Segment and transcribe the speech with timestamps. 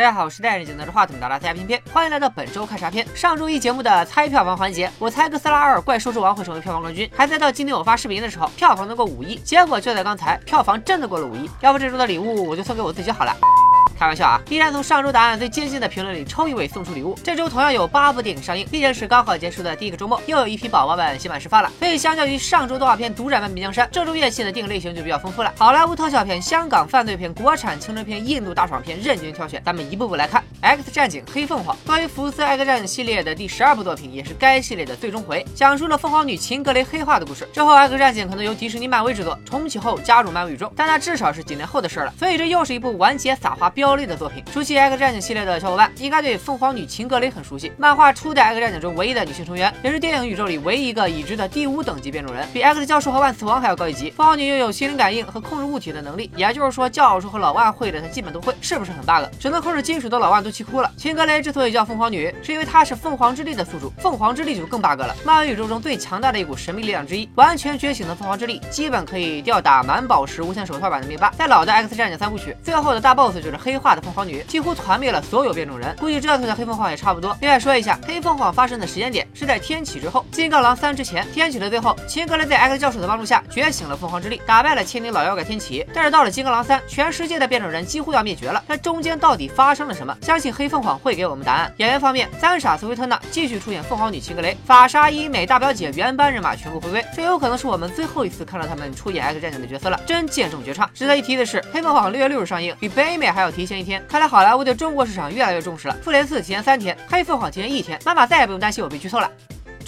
[0.00, 3.06] 大家好，我是戴着眼镜拿着话筒的拉家偏偏，欢迎来到本周看啥片。
[3.14, 11.50] 上周一节目的猜票房环节，我猜哥斯拉二怪兽之王会成为票房冠军，还猜到今天我发视频的时候票房能过五亿，结果就在刚才，票房真的过了五亿。
[11.60, 13.36] 要不这周的礼物我就送给我自己好了。
[14.00, 14.40] 开玩笑啊！
[14.48, 17.14] 依然从上周答案最接近的评论里抽一位送出礼物。
[17.22, 21.70] 这周同样有八部电影上映，毕竟是刚好结束的第一个周末，又有一批宝宝们刑满释放了。
[21.78, 25.52] 所以相较于上周动画片独占半壁江山，这周院线的电影类型就比较丰富了。
[25.58, 29.62] 好莱坞特效片、香港犯罪片、国产青春片、印度大爽片，任君挑选。
[29.66, 30.42] 咱们一步步来看。
[30.62, 37.46] X 战警：黑凤凰，关于福斯 X 战警系列的第十二部作品，也是该系列的最终回，讲述了凤凰女秦格雷黑化的故事。
[37.52, 42.14] 之后 X 战警可能由迪士尼漫威制作，重启后加入漫威宇宙，但那至少是几年后的事了。
[42.18, 44.44] 所以这又是一部完结撒花飙泪的作品。
[44.52, 54.12] 熟悉 X 战警系列的小伙伴应该对凤凰女秦格雷很熟悉，漫画初代 X 战警中唯一的女性成员，也是电影宇宙里唯一一个已知的第五等级变种人，比 X 教授和万磁王还要高一级。
[54.12, 59.28] 凤凰女拥有心灵感应和控制物体的能力，也就是说教授和老万会的她基本都会，是不是很 bug？
[59.40, 60.88] 只能控制金属的老万都气哭了。
[60.96, 65.16] 秦格雷之所以叫凤凰女，是因为她是凤凰之力的宿主，凤凰之力就更 bug 了。
[65.24, 71.28] 漫威宇宙中最强大的一股神秘力量之一，完全觉醒的凤凰之力，基本可以吊打满宝石无限手套版的灭霸。
[71.36, 75.40] 在老的 X 战警三部曲，最后的大 boss 就是黑化的凤凰女，几乎团灭了所。
[75.40, 77.34] 有变种人，估计这次的黑凤凰也差不多。
[77.40, 81.26] 另外说一下，黑凤凰发生的时间点是在天启之后，金刚狼三之前。
[81.32, 85.86] 天启的最后，秦格雷在 X 教授的帮助下觉醒了凤凰之力，打败了千年老妖怪天启。
[85.94, 88.62] 但是到了金刚狼三，全世界的变种人几乎要灭绝了。
[88.66, 90.14] 那中间到底发生了什么？
[90.20, 91.72] 相信黑凤凰会给我们答案。
[91.78, 97.02] 演员方面，三傻斯维特纳继续出演凤凰女秦格雷，法莎伊美大表姐原班人马全部回归。
[97.16, 100.90] 这有可能是我们最后一次看到他们出演 X 战警的角色了，真见证绝唱。
[100.92, 104.04] 值得一提的是，黑凤凰六月六日上映，比北美还要提前前一天。
[104.08, 105.96] 看来好莱坞对中国市场越来越重视了。
[106.02, 109.30] 复联四提前三天，黑凤凰提前一天，妈妈再也不用担心我被剧透了。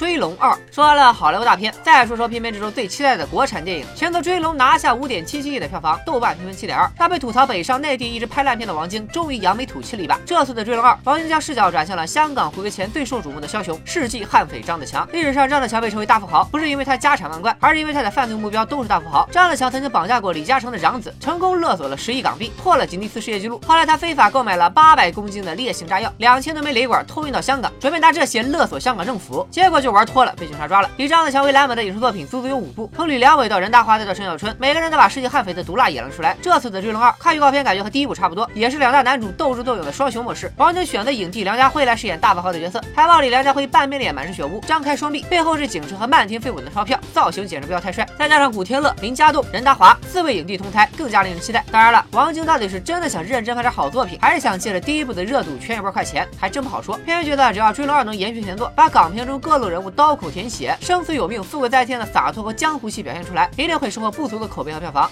[0.03, 3.87] 追龙二说完了好莱坞大片，再说说片片之中最期待的国产电影。
[3.95, 6.91] 前头追龙拿下五点七七亿的票房，豆瓣评分七点二。
[6.97, 10.19] 他被吐槽北上内地一直拍烂片的王晶，终于扬眉吐气了一把。
[10.27, 15.09] 这次的追龙二，王晶将视角转向了香港回归前最受瞩目的枭雄世纪悍匪张子强。
[15.13, 19.29] 历史上张子强被称为大富豪，不是因为他家产万贯，而是因为他的犯罪目标都是大富豪。
[19.31, 23.61] 张子强曾经绑架过李嘉诚的长子，成功勒索了十亿港币，破了吉尼斯世界纪录。
[23.69, 30.63] 后来他非法购买了八百公斤的烈性炸药，两千多枚雷管偷运到香港，准备拿这些勒索香港政府，结果就玩脱了，被警察。
[30.63, 36.37] 抓了，以张子强为蓝本的影视作品足足有五部，从吕良伟到任达华再到陈小春，每个人都把世纪悍匪的毒辣演了出来。
[36.41, 40.53] 这次的《追龙二》看预告片，感觉和第一部差不多，也是两大男主斗智斗勇的双雄模式。
[40.57, 48.09] 王晶选择影帝梁家辉来饰演大富豪的角色，海报里梁家辉半边脸满是血污，张开双臂，背后是警车和漫天飞舞的钞票，造型简直不要太帅。
[48.17, 51.65] 再加上古天乐、林家栋、任达华四位影帝同台，更加令人期待。
[51.73, 56.97] 当然了，王晶到底是真的想认真拍点好作品，还是想借着第一部的热度圈一波快钱，还真不好说。
[56.99, 61.43] 偏偏觉得只要《追龙二》能延续前作，把港片中各路人物刀口舔血、生死有命。
[61.43, 65.11] 富贵在天的洒脱和江湖气表现出来，一定会收获不俗的口碑和票房。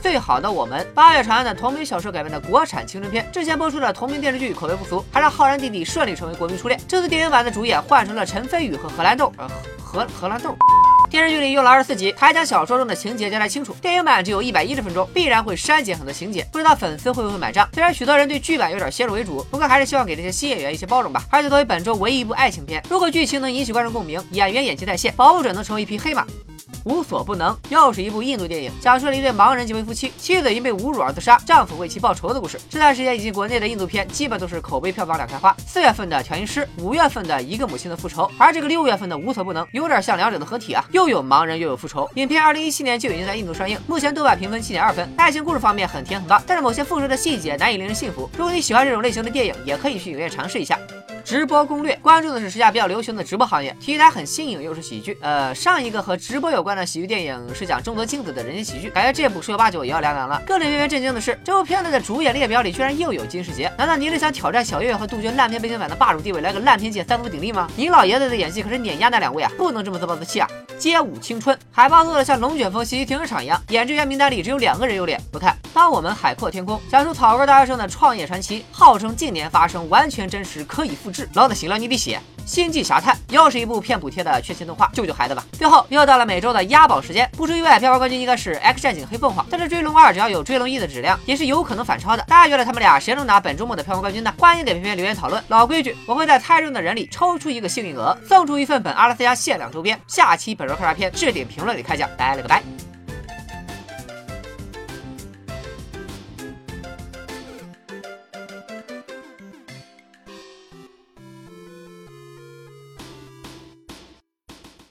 [0.00, 6.80] 最好的我们，八月长安的同名小说改编的国产青春片，之前播出的同名电视剧口碑不俗，还让浩然弟弟顺利成为国民初恋。
[6.86, 9.48] 这次电影版的主演换成了陈飞宇和荷兰豆，呃，
[9.82, 10.56] 荷荷兰豆。
[11.10, 13.74] 电视剧里用了二十四集，还将小说中的情节交代清楚。
[13.80, 17.66] 电影版只有一百一十分钟，必然会删减很多情节，不知道粉丝会不会买账。
[17.72, 21.24] 虽然许多人对剧版有点先入为主，不过还是希望给这些新演员一些包容吧。
[21.30, 26.26] 而且作为本周唯一一部爱情片，如果剧情能引起观众共鸣，演员演技在线，保不准能成为一匹黑马。
[26.84, 32.58] 无所不能，又是一部印度电影，讲述了一对盲人结为夫妻，妻子因被侮辱而自杀，丈夫为其报仇的故事。
[32.70, 35.54] 这段时间以及国内的印度片，基本都是口碑票房两开花。
[35.66, 42.08] 四月份的调音师，五月份的一个母亲的复仇，而这个六月份的无所不能，有点像两者的合体啊，又有盲人又有复仇。
[42.14, 48.28] 影片二零一七年就已经在印度上映，目前豆瓣评分七点二分，爱情故事方面很甜很棒，但是某些复仇的细节难以令人信服。
[48.36, 50.78] 如果你喜欢这种类型的电影，也可以去影院尝试一下。
[51.28, 55.18] 直播攻略关注的是时下比较流行的直播行业，题材很新颖，又是喜剧。
[55.20, 60.40] 呃，上一个和直播有关的喜剧电影是讲中德镜子的人间喜剧，感觉这部十有八九也要凉凉了。
[60.46, 67.68] 更令人震惊的是，这部片子的主演列表里居然又有金世杰，难道您是想挑战小岳岳和杜鹃烂片背景板的霸主地位，来个烂片界三足鼎立吗？
[67.76, 70.48] 您老爷子的演技可是碾压那两位啊，不能这么自暴自弃啊！
[70.78, 75.54] 街舞青春海报做的像龙卷风袭击停车场一样，演职员名单里只有两个人有脸，不看。
[75.78, 81.28] 当我们海阔天空，讲述草根大学生的创业传奇，号称近年发生，完全真实，可以复制。
[81.34, 82.20] 老子醒了，你得写。
[82.44, 85.44] 星际侠探又是一部骗补贴的缺钱动画，救救孩子吧！
[85.52, 89.46] 最后又到了每周的押宝时间，不出意外，票房冠军应该是 X 战警黑凤凰。
[89.48, 92.24] 但是追龙二只要有追龙一的质量，也是有可能反超的。
[92.24, 94.34] 大家觉得他们俩谁能拿本周末的票房冠军呢？
[94.36, 95.40] 欢迎给片片留言讨论。
[95.46, 100.00] 老规矩，我会在猜中的人里抽出一个幸运额，送出一份本阿拉斯加限量周边。
[100.08, 102.64] 下期本周看啥片置顶评论里开奖，拜了个拜。